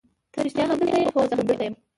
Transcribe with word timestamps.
ته 0.31 0.39
رښتیا 0.45 0.63
هم 0.69 0.77
دلته 0.81 0.97
یې؟ 1.01 1.11
هو 1.13 1.21
زه 1.29 1.35
همدلته 1.39 1.63
یم. 1.67 1.75